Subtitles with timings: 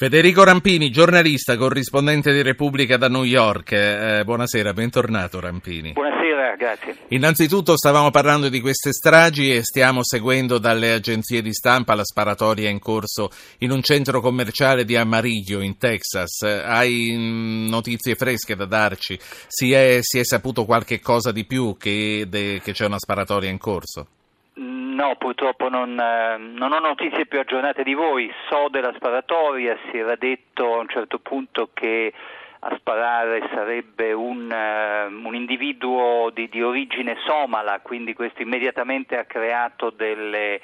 [0.00, 3.72] Federico Rampini, giornalista, corrispondente di Repubblica da New York.
[3.72, 5.92] Eh, buonasera, bentornato Rampini.
[5.92, 6.96] Buonasera, grazie.
[7.08, 12.70] Innanzitutto stavamo parlando di queste stragi e stiamo seguendo dalle agenzie di stampa la sparatoria
[12.70, 13.28] in corso
[13.58, 16.44] in un centro commerciale di Amarillo in Texas.
[16.44, 19.18] Hai mm, notizie fresche da darci?
[19.48, 23.50] Si è, si è saputo qualche cosa di più che, de, che c'è una sparatoria
[23.50, 24.06] in corso?
[25.00, 28.30] No, purtroppo non, eh, non, ho notizie più aggiornate di voi.
[28.50, 32.12] So della sparatoria, si era detto a un certo punto che
[32.58, 39.24] a sparare sarebbe un, uh, un individuo di, di, origine somala, quindi questo immediatamente ha
[39.24, 40.60] creato delle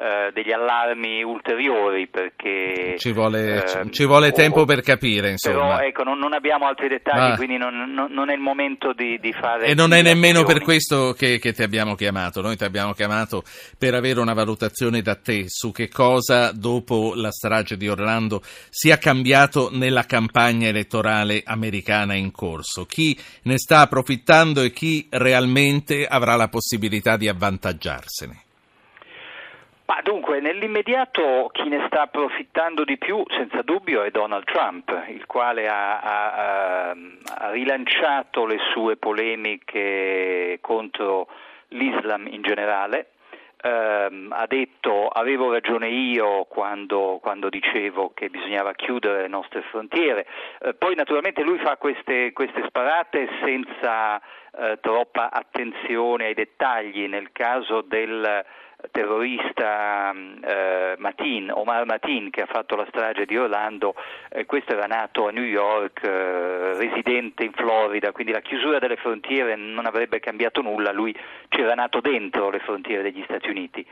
[0.00, 5.74] eh, degli allarmi ulteriori perché ci vuole, eh, ci vuole tempo per capire insomma.
[5.74, 7.36] però ecco non, non abbiamo altri dettagli ah.
[7.36, 10.62] quindi non, non, non, è il momento di, di fare e non è nemmeno per
[10.62, 13.42] questo che, che, ti abbiamo chiamato noi ti abbiamo chiamato
[13.76, 18.96] per avere una valutazione da te su che cosa dopo la strage di Orlando sia
[18.96, 26.36] cambiato nella campagna elettorale americana in corso chi ne sta approfittando e chi realmente avrà
[26.36, 28.44] la possibilità di avvantaggiarsene
[29.90, 35.26] ma dunque, nell'immediato chi ne sta approfittando di più, senza dubbio, è Donald Trump, il
[35.26, 41.26] quale ha, ha, ha rilanciato le sue polemiche contro
[41.70, 43.08] l'Islam in generale.
[43.62, 50.26] Uh, ha detto avevo ragione io quando, quando, dicevo che bisognava chiudere le nostre frontiere.
[50.60, 57.06] Uh, poi naturalmente lui fa queste, queste sparate senza uh, troppa attenzione ai dettagli.
[57.06, 58.44] Nel caso del
[58.90, 63.94] terrorista eh, Matin, Omar Matin che ha fatto la strage di Orlando,
[64.30, 68.96] eh, questo era nato a New York, eh, residente in Florida, quindi la chiusura delle
[68.96, 71.14] frontiere non avrebbe cambiato nulla, lui
[71.48, 73.84] c'era nato dentro le frontiere degli Stati Uniti.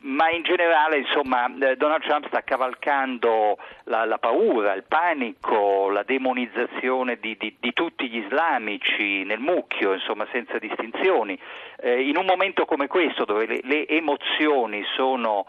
[0.00, 6.02] Ma in generale, insomma, eh, Donald Trump sta cavalcando la, la paura, il panico, la
[6.02, 11.38] demonizzazione di, di, di, tutti gli islamici nel mucchio, insomma, senza distinzioni.
[11.78, 15.46] Eh, in un momento come questo, dove le, le emozioni sono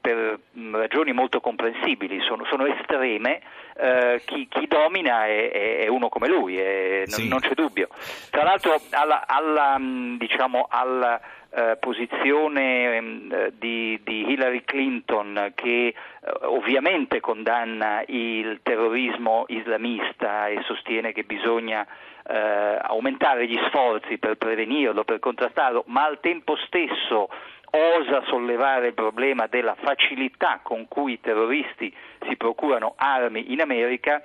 [0.00, 3.40] per mm, ragioni molto comprensibili, sono, sono estreme,
[3.76, 7.28] eh, chi, chi, domina è, è, uno come lui, è, sì.
[7.28, 7.88] non, non, c'è dubbio.
[8.30, 11.20] Tra l'altro alla, alla, mm, diciamo, alla
[11.52, 15.94] eh, posizione eh, di, di, Hillary Clinton che eh,
[16.42, 21.84] ovviamente condanna il terrorismo islamista e sostiene che bisogna
[22.28, 27.28] eh, aumentare gli sforzi per prevenirlo, per contrastarlo, ma al tempo stesso
[27.70, 31.94] osa sollevare il problema della facilità con cui i terroristi
[32.26, 34.22] si procurano armi in America,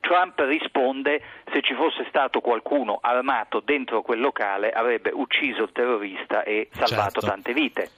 [0.00, 1.20] Trump risponde
[1.56, 7.20] se ci fosse stato qualcuno armato dentro quel locale avrebbe ucciso il terrorista e salvato
[7.20, 7.26] certo.
[7.26, 7.90] tante vite.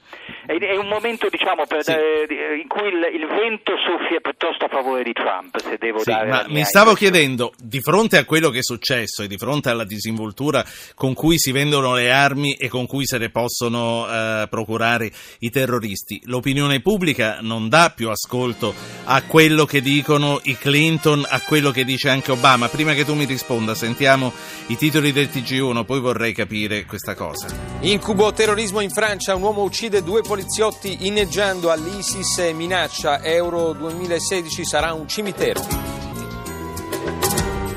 [0.45, 1.91] È un momento diciamo, per, sì.
[1.91, 6.09] eh, in cui il, il, vento soffia piuttosto a favore di Trump, se devo sì,
[6.09, 9.69] dare ma mi stavo chiedendo, di fronte a quello che è successo e di fronte
[9.69, 10.63] alla disinvoltura
[10.95, 15.49] con cui si vendono le armi e con cui se le possono eh, procurare i
[15.49, 18.73] terroristi, l'opinione pubblica non dà più ascolto
[19.05, 22.69] a quello che dicono i Clinton, a quello che dice anche Obama.
[22.69, 23.73] Prima che tu mi risponda risponda.
[23.73, 24.31] Sentiamo
[24.67, 27.47] i titoli del TG1, poi vorrei capire questa cosa.
[27.81, 34.65] Incubo terrorismo in Francia, un uomo uccide due poliziotti inneggiando all'ISIS e minaccia Euro 2016
[34.65, 35.97] sarà un cimitero.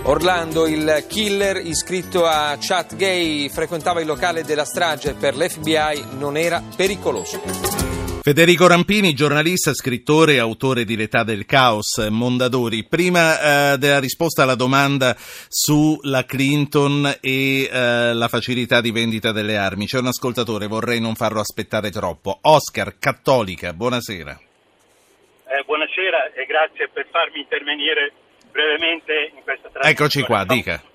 [0.05, 6.37] Orlando, il killer iscritto a chat gay, frequentava il locale della strage per l'FBI, non
[6.37, 7.92] era pericoloso.
[8.25, 12.85] Federico Rampini, giornalista, scrittore e autore di L'età del caos, Mondadori.
[12.85, 19.57] Prima eh, della risposta alla domanda sulla Clinton e eh, la facilità di vendita delle
[19.57, 22.39] armi, c'è un ascoltatore, vorrei non farlo aspettare troppo.
[22.43, 24.31] Oscar, cattolica, buonasera.
[24.31, 28.13] Eh, buonasera e grazie per farmi intervenire
[28.53, 29.91] brevemente in questa trasmissione.
[29.91, 30.92] Eccoci qua, dica.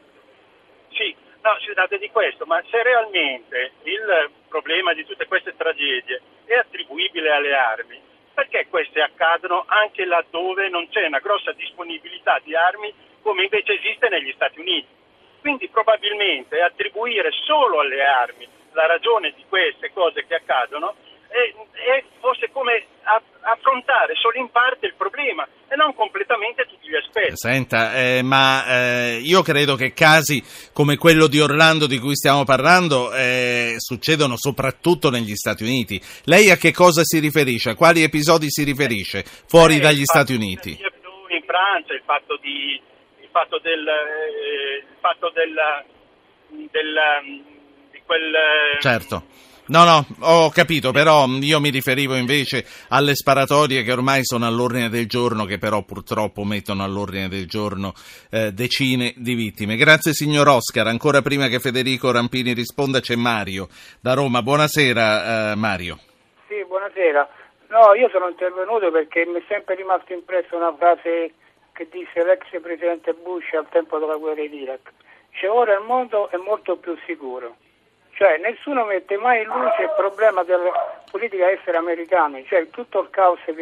[1.47, 6.55] No, si tratta di questo, ma se realmente il problema di tutte queste tragedie è
[6.55, 8.01] attribuibile alle armi,
[8.33, 14.09] perché queste accadono anche laddove non c'è una grossa disponibilità di armi come invece esiste
[14.09, 14.89] negli Stati Uniti.
[15.39, 20.95] Quindi probabilmente attribuire solo alle armi la ragione di queste cose che accadono
[21.29, 21.53] è,
[21.91, 22.87] è forse come
[23.39, 27.26] affrontare solo in parte il problema e non completamente tutti gli aspetti.
[27.37, 30.43] Senta, eh, ma eh, io credo che casi
[30.73, 36.01] come quello di Orlando di cui stiamo parlando eh, succedono soprattutto negli Stati Uniti.
[36.23, 37.69] Lei a che cosa si riferisce?
[37.69, 40.71] A quali episodi si riferisce fuori eh, dagli Stati Uniti?
[40.71, 42.81] In Francia il fatto, di,
[43.21, 46.95] il fatto del, eh, il fatto del, del,
[47.91, 48.33] di quel
[48.79, 54.45] certo No, no, ho capito, però io mi riferivo invece alle sparatorie che ormai sono
[54.45, 57.91] all'ordine del giorno, che però purtroppo mettono all'ordine del giorno
[58.31, 59.75] eh, decine di vittime.
[59.75, 60.87] Grazie signor Oscar.
[60.87, 63.67] Ancora prima che Federico Rampini risponda c'è Mario
[63.99, 64.41] da Roma.
[64.41, 65.99] Buonasera eh, Mario.
[66.47, 67.27] Sì, buonasera.
[67.67, 71.33] No, io sono intervenuto perché mi è sempre rimasta impressa una frase
[71.73, 74.93] che disse l'ex presidente Bush al tempo della guerra in Iraq.
[75.31, 77.57] Cioè ora il mondo è molto più sicuro.
[78.17, 80.71] Cioè nessuno mette mai in luce il problema della
[81.11, 83.53] politica estera americana, cioè tutto il caos che,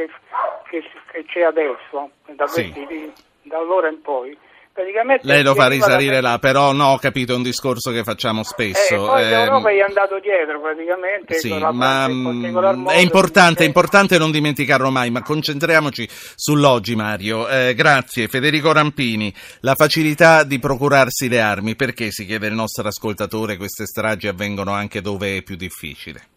[0.69, 2.71] che, che c'è adesso, da, Sì.
[2.71, 4.37] questi, da allora in poi,
[4.75, 5.25] praticamente...
[5.25, 8.03] Lei lo fa deriva da- risalire là, però no, ho capito, è un discorso che
[8.03, 9.05] facciamo Eh, spesso.
[9.05, 11.35] poi ehm, l'Europa gli è andato dietro praticamente.
[11.35, 17.47] Sì, ma mm, modo, è importante, è importante non dimenticarlo mai, ma concentriamoci sull'oggi Mario.
[17.47, 22.87] Eh, grazie Federico Rampini, la facilità di procurarsi le armi, perché si chiede il nostro
[22.87, 26.34] ascoltatore queste stragi avvengono anche dove è più difficile?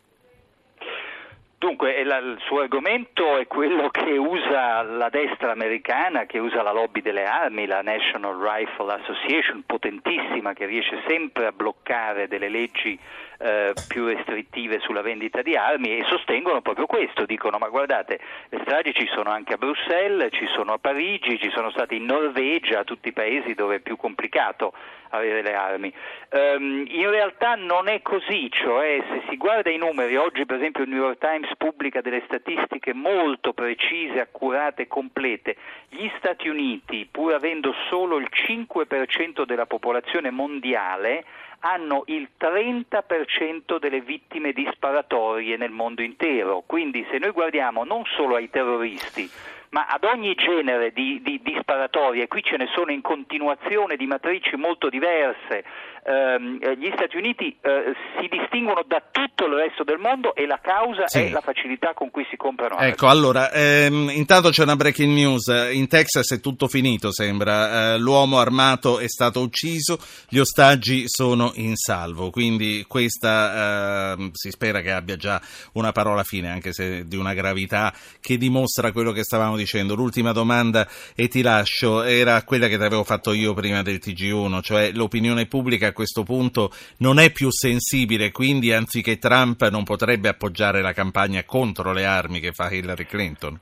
[1.58, 6.70] Dunque, la- il suo argomento è quello che usa la destra americana, che usa la
[6.70, 12.96] lobby delle armi, la National Rifle Association, potentissima, che riesce sempre a bloccare delle leggi
[13.40, 18.20] eh, più restrittive sulla vendita di armi e sostengono proprio questo, dicono ma guardate,
[18.50, 22.04] le stragi ci sono anche a Bruxelles, ci sono a Parigi, ci sono state in
[22.04, 24.72] Norvegia, tutti i paesi dove è più complicato
[25.10, 25.93] avere le armi.
[26.31, 30.84] Ehm, in realtà non è così, cioè se si guarda i numeri, oggi per esempio
[30.84, 35.56] il New York Times pubblica delle statistiche molto precise, accurate e complete,
[35.88, 41.25] gli Stati Uniti, pur avendo solo il 5% della popolazione mondiale,
[41.61, 46.62] hanno il 30% delle vittime di sparatorie nel mondo intero.
[46.66, 49.28] Quindi se noi guardiamo non solo ai terroristi,
[49.70, 54.06] ma ad ogni genere di, di, di sparatorie, qui ce ne sono in continuazione di
[54.06, 55.65] matrici molto diverse,
[56.05, 60.47] ehm, eh, gli Stati Uniti eh, si distinguono da tutto il resto del mondo e
[60.47, 61.20] la causa Sì.
[61.20, 62.91] è la facilità con cui si comprano armi.
[62.91, 65.47] Ecco, allora, ehm, intanto c'è una breaking news.
[65.73, 67.94] In Texas è tutto finito, sembra.
[67.94, 69.99] Eh, l'uomo armato è stato ucciso,
[70.29, 72.31] gli ostaggi sono in salvo.
[72.31, 75.41] Quindi questa ehm, si spera che abbia già
[75.75, 79.94] una parola fine, anche se di una gravità che dimostra quello che stavamo dicendo.
[79.94, 84.62] L'ultima domanda e ti lascio era quella che ti avevo fatto io prima del TG1,
[84.62, 90.28] cioè l'opinione pubblica a questo punto non è più sensibile, quindi anziché Trump non potrebbe
[90.28, 93.60] appoggiare la campagna contro le armi che fa Hillary Clinton.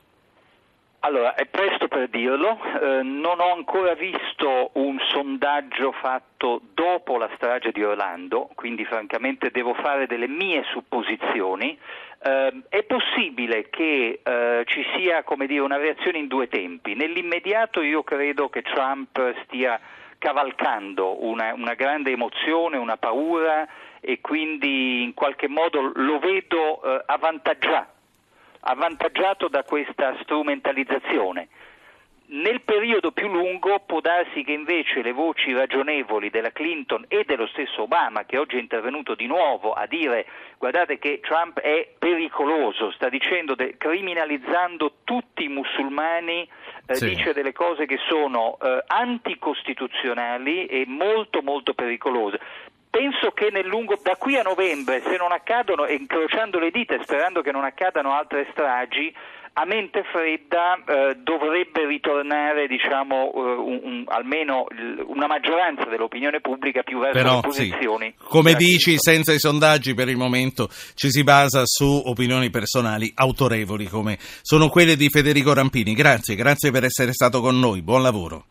[1.00, 7.30] Allora, è presto per dirlo, eh, non ho ancora visto un sondaggio fatto dopo la
[7.36, 11.78] strage di Orlando, quindi francamente devo fare delle mie supposizioni.
[12.22, 16.94] Eh, è possibile che eh, ci sia dire, una reazione in due tempi.
[16.94, 19.78] Nell'immediato io credo che Trump stia
[20.18, 23.68] cavalcando una, una grande emozione, una paura
[24.00, 27.94] e quindi in qualche modo lo vedo eh, avvantaggiato
[28.66, 31.48] avvantaggiato da questa strumentalizzazione.
[32.28, 37.46] Nel periodo più lungo può darsi che invece le voci ragionevoli della Clinton e dello
[37.46, 40.26] stesso Obama, che oggi è intervenuto di nuovo a dire
[40.58, 46.48] guardate che Trump è pericoloso, sta dicendo de- criminalizzando tutti i musulmani,
[46.86, 47.10] eh, Sì.
[47.10, 52.40] dice delle cose che sono eh, anticostituzionali e molto molto pericolose.
[52.96, 56.94] Penso che nel lungo, da qui a novembre, se non accadono, e incrociando le dita
[56.94, 59.12] e sperando che non accadano altre stragi,
[59.58, 64.66] a mente fredda eh, dovrebbe ritornare diciamo, eh, un- un- almeno
[65.08, 68.14] una maggioranza dell'opinione pubblica più verso Però, le sì, posizioni.
[68.24, 69.12] come della dici, Clinton.
[69.14, 74.68] senza i sondaggi per il momento ci si basa su opinioni personali autorevoli come sono
[74.70, 75.92] quelle di Federico Rampini.
[75.94, 77.82] Grazie, grazie per essere stato con noi.
[77.82, 78.46] Buon lavoro.